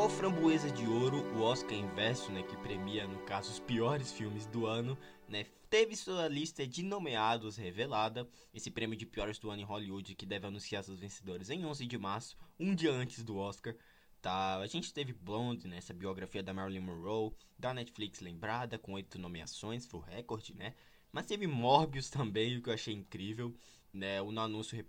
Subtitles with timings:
[0.00, 4.46] O Framboesa de Ouro, o Oscar inverso, né, que premia, no caso, os piores filmes
[4.46, 4.96] do ano,
[5.28, 8.26] né, teve sua lista de nomeados revelada.
[8.54, 11.84] Esse prêmio de piores do ano em Hollywood, que deve anunciar seus vencedores em 11
[11.84, 13.74] de março, um dia antes do Oscar.
[14.22, 18.92] Tá, a gente teve Blonde, né, essa biografia da Marilyn Monroe, da Netflix lembrada, com
[18.92, 20.74] oito nomeações, foi o recorde, né?
[21.10, 23.52] Mas teve Morbius também, o que eu achei incrível,
[23.92, 24.22] né?
[24.22, 24.80] O anúncio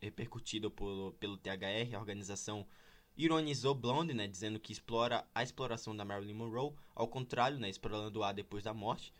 [0.00, 2.64] repercutido por, pelo THR, a organização
[3.16, 8.22] ironizou Blonde, né, dizendo que explora a exploração da Marilyn Monroe, ao contrário, né, explorando
[8.22, 9.12] a depois da morte.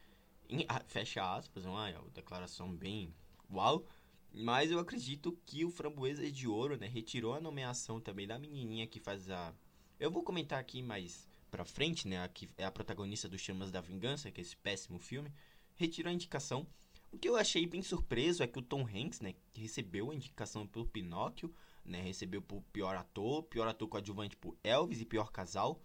[0.49, 3.15] Em, fecha aspas, uma, uma declaração bem
[3.51, 3.87] uau.
[4.35, 8.87] Mas eu acredito que o Framboesa de Ouro, né, retirou a nomeação também da menininha
[8.87, 9.55] que faz a...
[10.01, 13.71] Eu vou comentar aqui mais pra frente, né, a que é a protagonista do Chamas
[13.71, 15.31] da Vingança, que é esse péssimo filme,
[15.75, 16.67] retirou a indicação.
[17.13, 20.67] O que eu achei bem surpreso é que o Tom Hanks, né, recebeu a indicação
[20.67, 25.81] pelo Pinóquio, né, recebeu por pior ator, pior ator coadjuvante por Elvis e pior casal,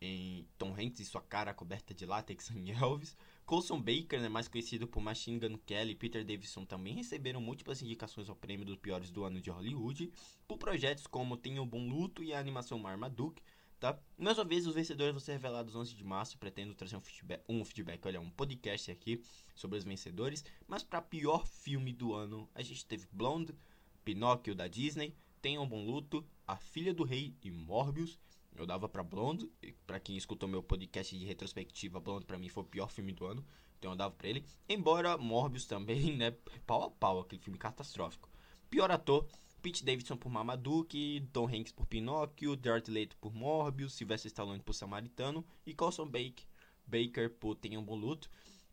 [0.00, 3.16] em Tom Hanks e sua cara coberta de látex em Elvis.
[3.44, 7.80] Colson Baker, né, mais conhecido por Machine Gun Kelly e Peter Davison, também receberam múltiplas
[7.80, 10.12] indicações ao prêmio dos piores do ano de Hollywood,
[10.48, 13.42] por projetos como Tenha um Bom Luto e a animação Marmaduke.
[13.78, 13.98] Tá?
[14.16, 16.38] Mais uma vez, os vencedores vão ser revelados 11 de março.
[16.38, 19.22] Pretendo trazer um feedback, um feedback, olha, um podcast aqui
[19.54, 20.44] sobre os vencedores.
[20.66, 23.54] Mas para pior filme do ano, a gente teve Blonde,
[24.02, 25.14] Pinóquio da Disney,
[25.46, 28.18] Tenha um Bom Luto, A Filha do Rei e Morbius.
[28.56, 29.48] Eu dava pra Blonde,
[29.86, 33.24] para quem escutou meu podcast de retrospectiva, Blonde para mim foi o pior filme do
[33.24, 33.46] ano,
[33.78, 34.44] então eu dava pra ele.
[34.68, 36.32] Embora Morbius também, né,
[36.66, 38.28] pau a pau, aquele filme catastrófico.
[38.68, 39.24] Pior ator,
[39.62, 44.72] Pete Davidson por Mamaduke, Tom Hanks por Pinóquio, Jared Leto por Morbius, Sylvester Stallone por
[44.72, 46.44] Samaritano e Colson Baker,
[46.84, 48.28] Baker por Tenha um Bom Luto.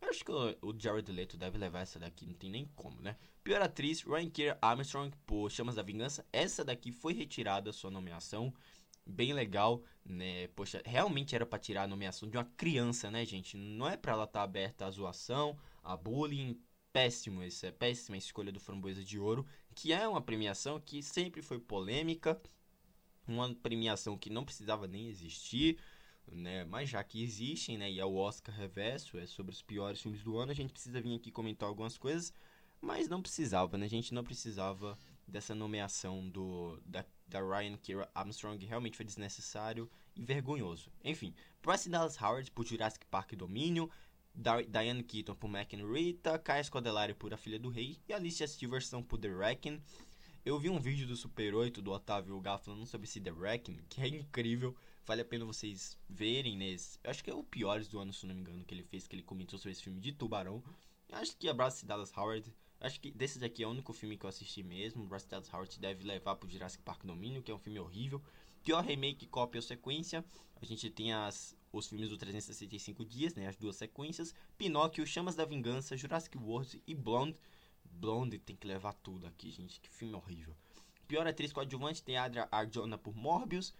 [0.08, 3.16] Acho que o Jared Leto deve levar essa daqui, não tem nem como, né?
[3.42, 6.24] Pior atriz, Ryan Keir Armstrong por Chamas da Vingança.
[6.32, 8.52] Essa daqui foi retirada sua nomeação
[9.06, 10.48] bem legal, né?
[10.48, 13.56] Poxa, realmente era para tirar a nomeação de uma criança, né, gente?
[13.56, 16.60] Não é para ela estar tá aberta à zoação, a bullying.
[16.92, 19.44] Péssimo, essa é péssima escolha do Framboesa de Ouro,
[19.74, 22.40] que é uma premiação que sempre foi polêmica,
[23.26, 25.76] uma premiação que não precisava nem existir,
[26.36, 26.64] né?
[26.64, 27.90] Mas já que existem, né?
[27.90, 31.00] E é o Oscar Reverso, é sobre os piores filmes do ano, a gente precisa
[31.00, 32.32] vir aqui comentar algumas coisas,
[32.80, 33.86] mas não precisava, né?
[33.86, 39.90] A gente não precisava dessa nomeação do da, da Ryan Kira Armstrong realmente foi desnecessário
[40.14, 40.90] e vergonhoso.
[41.02, 43.90] Enfim, Bryce Dallas Howard por Jurassic Park Domínio,
[44.34, 48.46] Diane Keaton por Mac and Rita, Kaya Scodelario por A Filha do Rei e Alicia
[48.46, 49.80] Silverstone por The Wrecking.
[50.44, 53.78] Eu vi um vídeo do Super 8 do Otávio Gá falando sobre esse The Wrecking,
[53.88, 54.76] que é incrível,
[55.06, 56.98] vale a pena vocês verem nesse.
[57.02, 59.06] Eu acho que é o piores do ano, se não me engano, que ele fez,
[59.06, 60.62] que ele comentou sobre esse filme de Tubarão.
[61.08, 62.52] Eu acho que Abraço Dallas Howard
[62.84, 65.06] Acho que desses aqui é o único filme que eu assisti mesmo.
[65.06, 68.22] Bryce Dallas Howard deve levar pro Jurassic Park Domínio, que é um filme horrível.
[68.62, 70.22] Pior remake, cópia ou sequência.
[70.60, 73.46] A gente tem as, os filmes do 365 Dias, né?
[73.46, 74.34] As duas sequências.
[74.58, 77.38] Pinóquio, Chamas da Vingança, Jurassic World e Blonde.
[77.84, 79.80] Blonde tem que levar tudo aqui, gente.
[79.80, 80.54] Que filme horrível.
[81.08, 83.72] Pior atriz coadjuvante tem Adria Arjona por Morbius.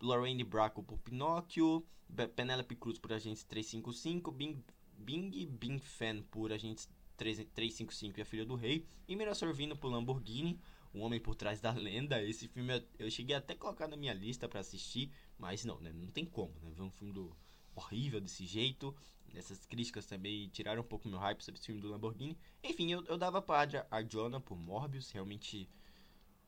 [0.00, 1.86] Lorraine Bracco por Pinóquio.
[2.34, 4.32] Penelope Cruz por Agentes 355.
[4.32, 4.64] Bing,
[4.96, 6.88] Bing Bing Fan por Agentes
[7.20, 10.58] 355 e A Filha do Rei, e Mira Sorvino por Lamborghini,
[10.94, 12.22] O Homem por Trás da Lenda.
[12.22, 15.92] Esse filme eu cheguei até a colocar na minha lista para assistir, mas não, né?
[15.92, 16.70] Não tem como, né?
[16.70, 17.36] Ver um filme do
[17.74, 18.96] horrível desse jeito.
[19.34, 22.38] Essas críticas também tiraram um pouco meu hype sobre esse filme do Lamborghini.
[22.64, 25.68] Enfim, eu, eu dava pra Arjona por Morbius, realmente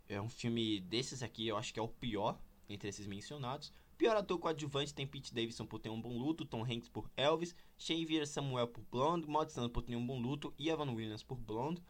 [0.09, 3.73] é um filme desses aqui, eu acho que é o pior entre esses mencionados.
[3.97, 7.55] Pior ator coadjuvante tem Pete Davidson por Ter um Bom Luto, Tom Hanks por Elvis,
[7.79, 11.39] Xavier Samuel por Blonde, Maud Santos por Ter um Bom Luto e Evan Williams por
[11.39, 11.83] Blonde.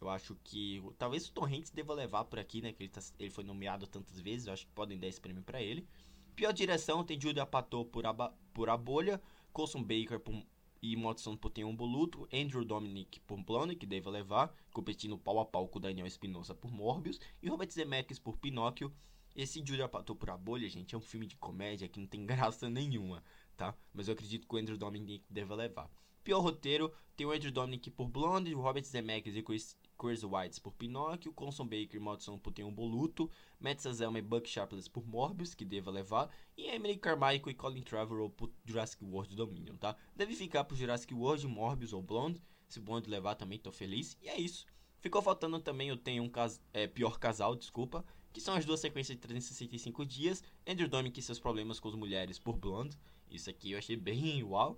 [0.00, 2.72] Eu acho que talvez o Tom Hanks deva levar por aqui, né?
[2.72, 5.42] Que ele, tá, ele foi nomeado tantas vezes, eu acho que podem dar esse prêmio
[5.42, 5.86] para ele.
[6.34, 8.04] Pior direção tem Julia Patou por,
[8.52, 9.22] por A Bolha,
[9.52, 10.34] Colson Baker por,
[10.82, 15.38] e Watson por Tem um Boluto, Andrew Dominic por Blonde, que deve levar, competindo pau
[15.38, 18.92] a pau com Daniel Espinosa por Morbius, e Robert Zemeckis por Pinóquio,
[19.34, 22.24] esse Julia Patou por a bolha, gente, é um filme de comédia que não tem
[22.26, 23.22] graça nenhuma,
[23.56, 23.74] tá?
[23.92, 25.90] Mas eu acredito que o Andrew Dominic deva levar.
[26.22, 30.58] Pior roteiro, tem o Andrew Dominic por Blonde, o Robert Zemeckis e Chris, Chris Whites
[30.58, 34.88] por Pinóquio, Conson Baker e Modson por Tem um Boluto, Matt Sazelma e Buck Sharpless
[34.88, 39.76] por Morbius, que deva levar, e Emily Carmichael e Colin Trevorrow por Jurassic World Dominion,
[39.76, 39.94] tá?
[40.16, 44.28] Deve ficar por Jurassic World, Morbius ou Blonde, se Blonde levar também tô feliz, e
[44.28, 44.64] é isso.
[45.00, 48.02] Ficou faltando também o Tem um cas é, Pior Casal, desculpa,
[48.34, 51.94] que são as duas sequências de 365 dias, Andrew Dominic e seus problemas com as
[51.94, 52.98] mulheres por Blonde,
[53.30, 54.76] isso aqui eu achei bem uau,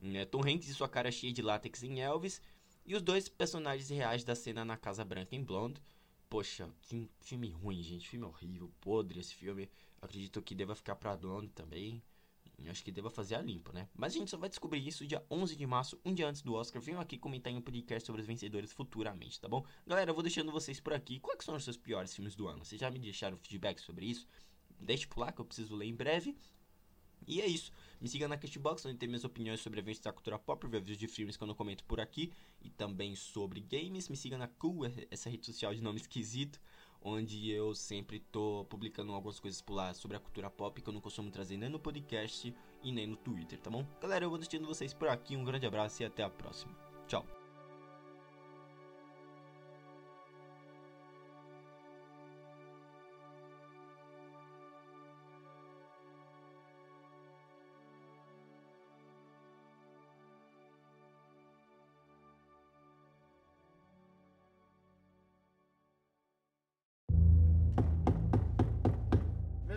[0.00, 0.24] né?
[0.24, 2.40] Tom Hanks e sua cara cheia de látex em Elvis,
[2.86, 5.82] e os dois personagens reais da cena na Casa Branca em Blonde,
[6.30, 9.68] poxa, que filme ruim, gente, filme horrível, podre esse filme,
[10.00, 12.02] Acredito que deva ficar pra dono também.
[12.64, 13.88] Eu acho que deva fazer a limpa, né?
[13.94, 16.54] Mas a gente só vai descobrir isso dia 11 de março, um dia antes do
[16.54, 16.82] Oscar.
[16.82, 19.64] Venham aqui comentar em um podcast sobre os vencedores futuramente, tá bom?
[19.86, 21.20] Galera, eu vou deixando vocês por aqui.
[21.20, 22.64] Quais são os seus piores filmes do ano?
[22.64, 24.26] Vocês já me deixaram feedback sobre isso?
[24.80, 26.36] Deixe por lá que eu preciso ler em breve.
[27.26, 27.72] E é isso.
[28.00, 31.06] Me siga na Castbox, onde tem minhas opiniões sobre eventos da cultura pop, reviews de
[31.06, 32.32] filmes que eu não comento por aqui.
[32.60, 34.08] E também sobre games.
[34.08, 36.60] Me siga na Cool, essa rede social de nome esquisito
[37.02, 40.92] onde eu sempre tô publicando algumas coisas por lá sobre a cultura pop que eu
[40.92, 43.86] não costumo trazer nem no podcast e nem no Twitter, tá bom?
[44.00, 46.72] Galera, eu vou deixando vocês por aqui, um grande abraço e até a próxima.
[47.06, 47.37] Tchau.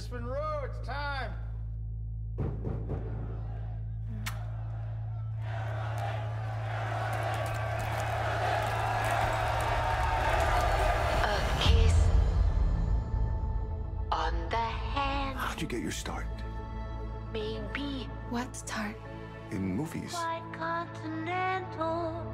[0.01, 1.30] Miss Monroe, it's time.
[11.21, 11.94] A kiss
[14.12, 16.25] on the hand, How'd you get your start?
[17.31, 18.95] maybe What start?
[19.51, 20.15] In movies.
[20.15, 22.25] quite continental.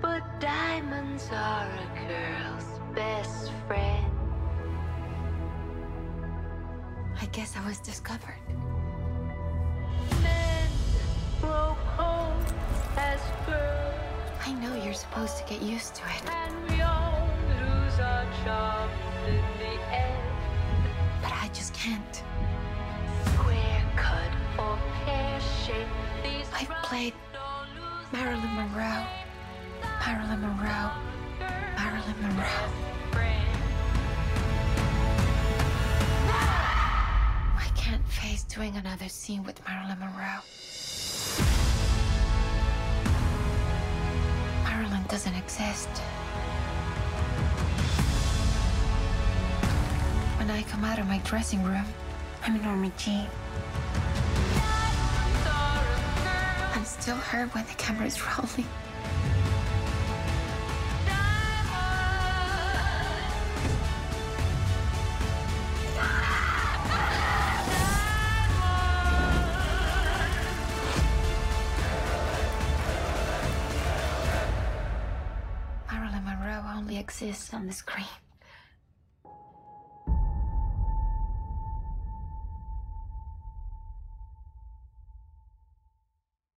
[0.00, 4.17] But diamonds are a girl's best friend.
[7.20, 8.36] I guess I was discovered.
[14.46, 16.24] I know you're supposed to get used to it.
[21.22, 22.22] But I just can't.
[26.54, 27.14] I've played
[28.12, 29.06] Marilyn Monroe,
[30.04, 30.90] Marilyn Monroe,
[31.76, 33.47] Marilyn Monroe.
[37.88, 40.42] Can't face doing another scene with Marilyn Monroe.
[44.64, 45.88] Marilyn doesn't exist.
[50.36, 51.86] When I come out of my dressing room,
[52.44, 53.26] I'm Norma Jean.
[56.74, 58.68] I'm still her when the camera's rolling.
[77.08, 78.27] Marilyn Monroe only exists on the screen.